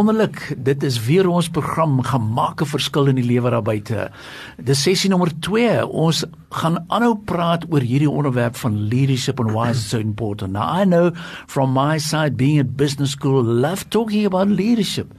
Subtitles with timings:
[0.00, 4.10] Wonderlik, dit is weer ons program gemaak 'n verskil in die lewe daar buite.
[4.56, 5.86] Dis sessie nommer 2.
[5.86, 10.52] Ons gaan aanhou praat oor hierdie onderwerp van leadership and why is it so important.
[10.52, 11.10] Now I know
[11.46, 15.12] from my side being at business school love talking about leadership.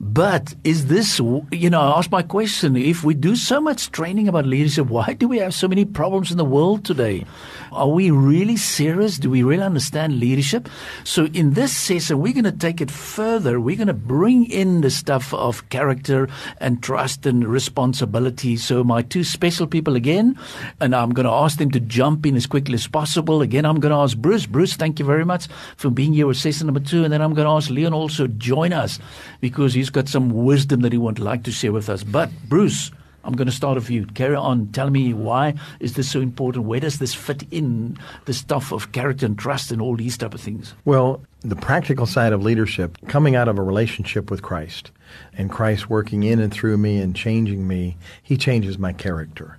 [0.00, 4.28] But is this, you know, I ask my question if we do so much training
[4.28, 7.24] about leadership, why do we have so many problems in the world today?
[7.72, 9.18] Are we really serious?
[9.18, 10.68] Do we really understand leadership?
[11.02, 13.60] So, in this session, we're going to take it further.
[13.60, 18.56] We're going to bring in the stuff of character and trust and responsibility.
[18.56, 20.38] So, my two special people again,
[20.80, 23.42] and I'm going to ask them to jump in as quickly as possible.
[23.42, 24.46] Again, I'm going to ask Bruce.
[24.46, 27.02] Bruce, thank you very much for being here with session number two.
[27.02, 29.00] And then I'm going to ask Leon also join us
[29.40, 32.04] because he's got some wisdom that he would like to share with us.
[32.04, 32.90] But, Bruce,
[33.22, 34.04] I'm going to start with you.
[34.06, 34.68] Carry on.
[34.72, 36.66] Tell me why is this so important?
[36.66, 40.34] Where does this fit in the stuff of character and trust and all these type
[40.34, 40.74] of things?
[40.84, 44.90] Well, the practical side of leadership coming out of a relationship with Christ
[45.38, 49.58] and Christ working in and through me and changing me, he changes my character.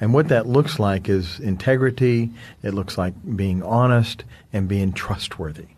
[0.00, 2.30] And what that looks like is integrity,
[2.62, 5.75] it looks like being honest and being trustworthy.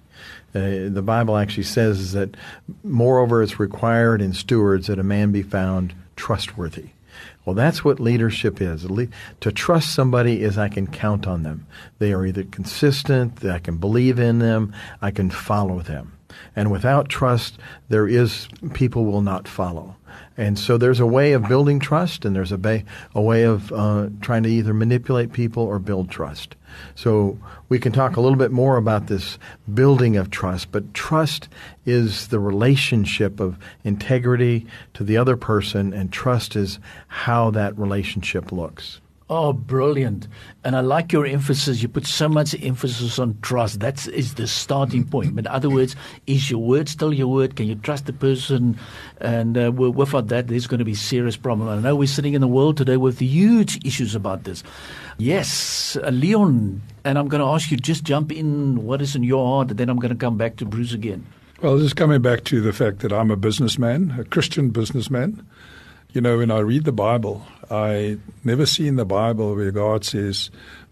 [0.54, 2.36] Uh, the Bible actually says that,
[2.82, 6.90] moreover, it's required in stewards that a man be found trustworthy.
[7.44, 8.86] Well, that's what leadership is.
[9.40, 11.66] To trust somebody is I can count on them.
[11.98, 16.17] They are either consistent, I can believe in them, I can follow them.
[16.54, 19.96] And without trust, there is people will not follow.
[20.36, 23.72] And so there's a way of building trust, and there's a, ba- a way of
[23.72, 26.54] uh, trying to either manipulate people or build trust.
[26.94, 27.38] So
[27.68, 29.38] we can talk a little bit more about this
[29.72, 31.48] building of trust, but trust
[31.86, 38.52] is the relationship of integrity to the other person, and trust is how that relationship
[38.52, 39.00] looks.
[39.30, 40.26] Oh, brilliant.
[40.64, 41.82] And I like your emphasis.
[41.82, 43.80] You put so much emphasis on trust.
[43.80, 45.36] That is the starting point.
[45.36, 45.96] But in other words,
[46.26, 47.54] is your word still your word?
[47.54, 48.78] Can you trust the person?
[49.20, 51.68] And uh, without that, there's going to be serious problem.
[51.68, 54.64] I know we're sitting in the world today with huge issues about this.
[55.18, 59.24] Yes, uh, Leon, and I'm going to ask you just jump in what is in
[59.24, 61.26] your heart, and then I'm going to come back to Bruce again.
[61.60, 65.44] Well, just coming back to the fact that I'm a businessman, a Christian businessman.
[66.12, 70.04] You know, when I read the Bible, I never see in the Bible where God
[70.04, 70.50] says,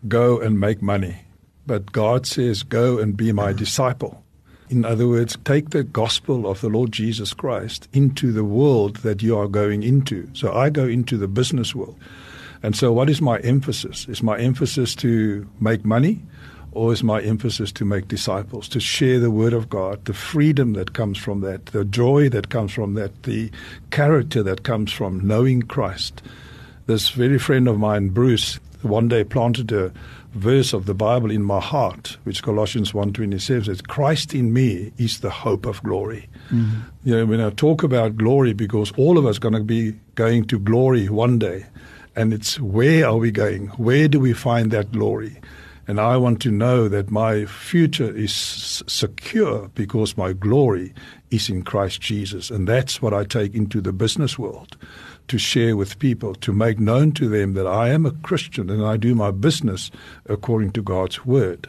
[0.09, 1.19] go and make money.
[1.66, 4.22] But God says, go and be my disciple.
[4.69, 9.22] In other words, take the gospel of the Lord Jesus Christ into the world that
[9.22, 10.28] you are going into.
[10.32, 11.97] So I go into the business world.
[12.62, 14.09] And so, what is my emphasis?
[14.09, 16.22] Is my emphasis to make money?
[16.76, 20.75] or is my emphasis to make disciples, to share the word of God, the freedom
[20.75, 23.50] that comes from that, the joy that comes from that, the
[23.91, 26.20] character that comes from knowing Christ?
[26.86, 29.92] This very friend of mine, Bruce, one day planted a
[30.34, 35.19] verse of the Bible in my heart, which Colossians 1.27 says, Christ in me is
[35.19, 36.28] the hope of glory.
[36.50, 36.80] Mm-hmm.
[37.02, 39.94] You know, when I talk about glory, because all of us are going to be
[40.14, 41.66] going to glory one day,
[42.14, 43.66] and it's where are we going?
[43.70, 45.41] Where do we find that glory?
[45.88, 48.32] And I want to know that my future is
[48.86, 50.94] secure because my glory
[51.30, 52.50] is in Christ Jesus.
[52.50, 54.76] And that's what I take into the business world
[55.28, 58.84] to share with people, to make known to them that I am a Christian and
[58.84, 59.91] I do my business
[60.26, 61.69] according to God's word.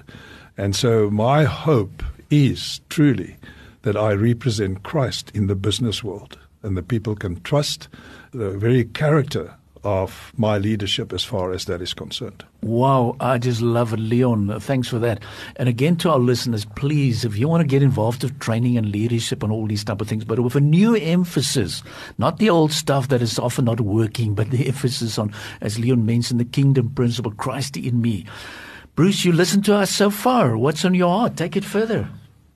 [0.58, 3.38] And so my hope is truly
[3.84, 7.88] that I represent Christ in the business world and the people can trust
[8.32, 9.56] the very character
[9.88, 12.44] of my leadership as far as that is concerned.
[12.62, 14.60] Wow, I just love it, Leon.
[14.60, 15.24] Thanks for that.
[15.56, 18.92] And again, to our listeners, please, if you want to get involved with training and
[18.92, 21.84] leadership and all these type of things, but with a new emphasis,
[22.18, 26.06] not the old stuff that is often not working, but the emphasis on, as Leon
[26.06, 28.26] mentioned, the kingdom principle, Christ in me.
[28.96, 30.58] Bruce, you listened to us so far.
[30.58, 31.38] What's on your heart?
[31.38, 32.10] Take it further.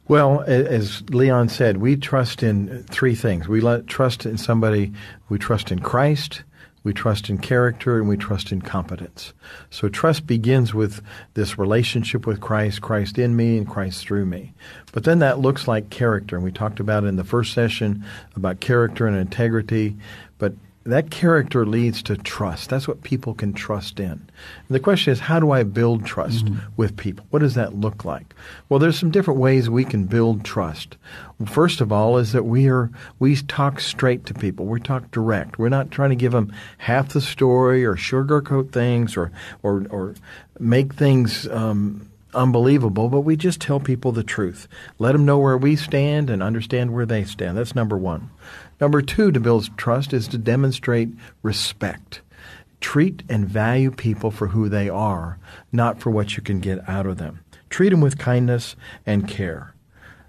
[0.09, 3.47] Well, as Leon said, we trust in three things.
[3.47, 4.91] We trust in somebody,
[5.29, 6.43] we trust in Christ,
[6.83, 9.33] we trust in character and we trust in competence.
[9.69, 11.01] So trust begins with
[11.35, 14.53] this relationship with Christ, Christ in me and Christ through me.
[14.91, 16.35] But then that looks like character.
[16.35, 18.03] And we talked about in the first session
[18.35, 19.95] about character and integrity.
[20.39, 22.69] But that character leads to trust.
[22.69, 24.11] That's what people can trust in.
[24.11, 24.29] And
[24.69, 26.59] the question is, how do I build trust mm-hmm.
[26.75, 27.25] with people?
[27.29, 28.33] What does that look like?
[28.67, 30.97] Well, there's some different ways we can build trust.
[31.45, 32.89] First of all, is that we are
[33.19, 34.65] we talk straight to people.
[34.65, 35.59] We talk direct.
[35.59, 39.31] We're not trying to give them half the story or sugarcoat things or
[39.61, 40.15] or or
[40.59, 41.47] make things.
[41.47, 44.67] Um, unbelievable, but we just tell people the truth.
[44.99, 47.57] Let them know where we stand and understand where they stand.
[47.57, 48.29] That's number one.
[48.81, 51.09] Number two, to build trust is to demonstrate
[51.43, 52.21] respect.
[52.81, 55.37] Treat and value people for who they are,
[55.71, 57.41] not for what you can get out of them.
[57.69, 58.75] Treat them with kindness
[59.05, 59.75] and care.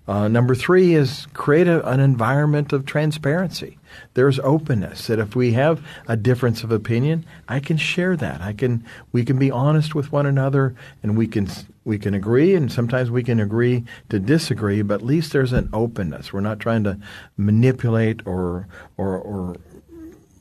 [0.06, 3.78] Uh, number three is create a, an environment of transparency.
[4.14, 8.42] There's openness that if we have a difference of opinion, I can share that.
[8.42, 11.48] I can we can be honest with one another, and we can
[11.84, 14.82] we can agree, and sometimes we can agree to disagree.
[14.82, 16.32] But at least there's an openness.
[16.32, 16.98] We're not trying to
[17.36, 19.56] manipulate or or or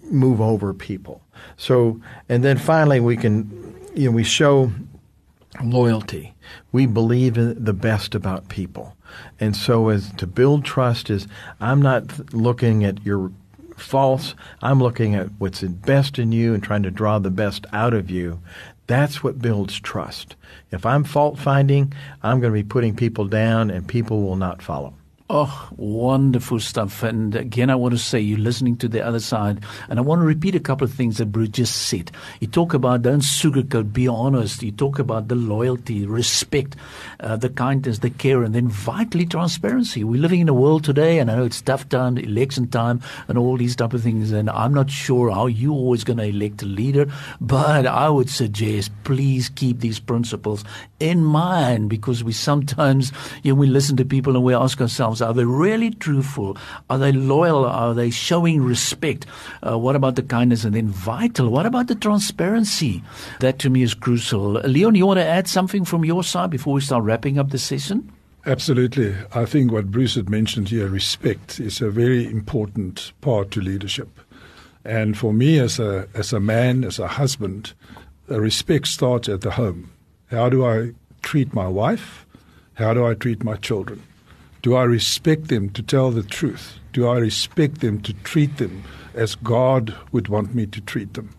[0.03, 1.21] move over people.
[1.57, 1.99] So,
[2.29, 4.71] and then finally, we can you know we show
[5.63, 6.33] loyalty.
[6.71, 8.95] We believe in the best about people.
[9.39, 11.27] And so as to build trust is
[11.59, 13.31] I'm not looking at your
[13.77, 14.35] faults.
[14.61, 18.09] I'm looking at what's best in you and trying to draw the best out of
[18.09, 18.39] you.
[18.91, 20.35] That's what builds trust.
[20.69, 21.93] If I'm fault finding,
[22.23, 24.93] I'm going to be putting people down and people will not follow.
[25.33, 27.03] Oh, wonderful stuff.
[27.03, 29.63] And again, I want to say you're listening to the other side.
[29.87, 32.11] And I want to repeat a couple of things that Bruce just said.
[32.41, 34.61] You talk about don't sugarcoat, be honest.
[34.61, 36.75] You talk about the loyalty, respect,
[37.21, 40.03] uh, the kindness, the care, and then vitally transparency.
[40.03, 42.99] We're living in a world today, and I know it's tough time, election time,
[43.29, 44.33] and all these type of things.
[44.33, 48.29] And I'm not sure how you're always going to elect a leader, but I would
[48.29, 50.65] suggest please keep these principles
[50.99, 53.13] in mind because we sometimes,
[53.43, 56.57] you know, we listen to people and we ask ourselves, are they really truthful?
[56.89, 57.65] Are they loyal?
[57.65, 59.25] Are they showing respect?
[59.65, 60.63] Uh, what about the kindness?
[60.63, 63.03] And then vital, what about the transparency?
[63.39, 64.53] That to me is crucial.
[64.53, 67.57] Leon, you want to add something from your side before we start wrapping up the
[67.57, 68.11] session?
[68.45, 69.15] Absolutely.
[69.35, 74.19] I think what Bruce had mentioned here, respect, is a very important part to leadership.
[74.83, 77.73] And for me, as a as a man, as a husband,
[78.27, 79.91] respect starts at the home.
[80.31, 82.25] How do I treat my wife?
[82.75, 84.01] How do I treat my children?
[84.61, 86.77] Do I respect them to tell the truth?
[86.93, 88.83] Do I respect them to treat them
[89.15, 91.33] as God would want me to treat them?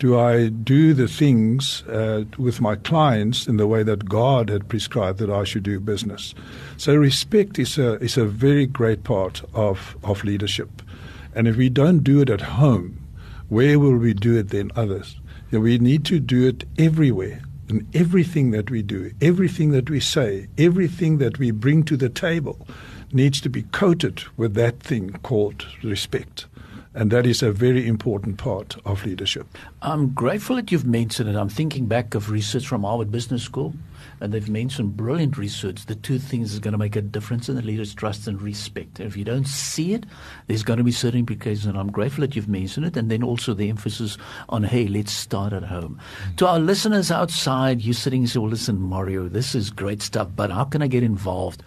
[0.00, 4.68] Do I do the things uh, with my clients in the way that God had
[4.68, 6.34] prescribed that I should do business?
[6.76, 10.82] So respect is a is a very great part of of leadership,
[11.32, 12.98] and if we don't do it at home,
[13.48, 14.72] where will we do it then?
[14.74, 15.16] Others.
[15.50, 19.88] You know, we need to do it everywhere in everything that we do, everything that
[19.88, 22.66] we say, everything that we bring to the table
[23.12, 26.46] needs to be coated with that thing called respect.
[26.94, 29.46] And that is a very important part of leadership.
[29.84, 31.36] I'm grateful that you've mentioned it.
[31.36, 33.74] I'm thinking back of research from Harvard Business School
[34.20, 35.86] and they've mentioned brilliant research.
[35.86, 38.98] The two things is going to make a difference in the leader's trust and respect.
[38.98, 40.06] And if you don't see it,
[40.46, 41.66] there's going to be certain implications.
[41.66, 42.96] And I'm grateful that you've mentioned it.
[42.96, 44.16] And then also the emphasis
[44.48, 46.00] on, hey, let's start at home.
[46.22, 46.36] Mm-hmm.
[46.36, 50.28] To our listeners outside, you're sitting and say, well, listen, Mario, this is great stuff,
[50.34, 51.62] but how can I get involved?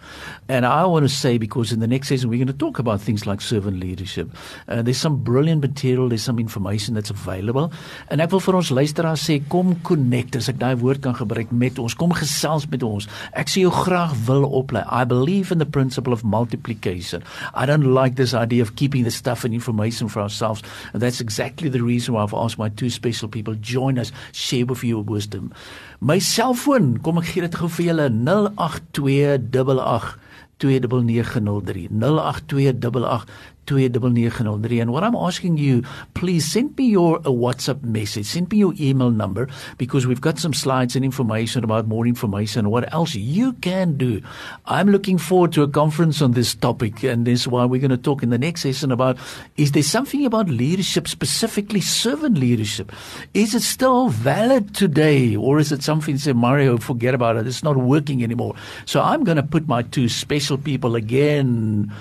[0.48, 3.00] And I want to say, because in the next session, we're going to talk about
[3.00, 4.30] things like servant leadership.
[4.66, 7.72] Uh, there's some brilliant material, there's some information that's available.
[8.08, 11.50] En ek wil vir ons luisteraars sê kom connect as ek daai woord kan gebruik
[11.52, 11.92] met ons.
[11.92, 13.04] Kom gesels met ons.
[13.36, 14.80] Ek sê jou graag wil oplei.
[14.88, 17.20] I believe in the principle of multiplication.
[17.52, 20.64] I don't like this idea of keeping the stuff and information for ourselves.
[20.94, 24.64] And that's exactly the reason why I've asked my two special people join us share
[24.64, 25.52] with you wisdom.
[26.00, 30.16] My selfoon, kom ek gee dit gou vir julle 08288
[30.58, 33.28] 2903 08288
[33.68, 35.84] 2903 and what I'm asking you
[36.14, 38.26] please send me your a WhatsApp message.
[38.26, 42.60] Send me your email number because we've got some slides and information about more information
[42.60, 44.22] and what else you can do.
[44.66, 47.90] I'm looking forward to a conference on this topic and this is why we're going
[47.90, 49.18] to talk in the next session about
[49.56, 52.90] is there something about leadership specifically servant leadership?
[53.34, 57.62] Is it still valid today or is it something say Mario forget about it it's
[57.62, 58.54] not working anymore?
[58.86, 61.92] So I'm going to put my two special people again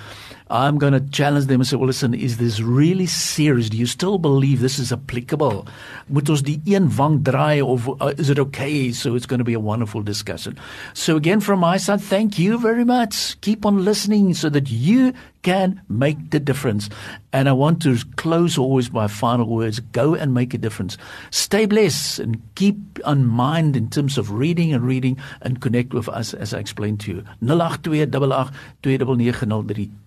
[0.50, 3.70] I'm going to challenge them and say, well, listen, is this really serious?
[3.70, 5.68] Do you still believe this is applicable?
[6.08, 8.92] Moet ons die een wang draai of uh, is it okay?
[8.92, 10.58] So it's going to be a wonderful discussion.
[10.94, 13.40] So again, from my side, thank you very much.
[13.42, 15.12] Keep on listening so that you
[15.44, 16.90] can make the difference.
[17.34, 19.82] And I want to close always by final words.
[19.92, 20.98] Go and make a difference.
[21.30, 26.08] Stay blessed and keep on mind in terms of reading and reading and connect with
[26.08, 27.24] us as I explained to you.
[27.44, 30.07] 08288 2903